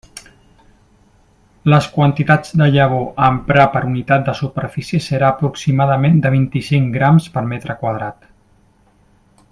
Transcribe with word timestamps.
Les 1.73 1.89
quantitats 1.97 2.55
de 2.61 2.69
llavor 2.77 3.05
a 3.25 3.29
emprar 3.35 3.67
per 3.75 3.83
unitat 3.91 4.25
de 4.31 4.37
superfície 4.41 5.03
serà 5.09 5.29
aproximadament 5.35 6.19
de 6.25 6.35
vint-i-cinc 6.39 6.93
grams 6.99 7.33
per 7.37 7.45
metre 7.55 7.81
quadrat. 7.85 8.31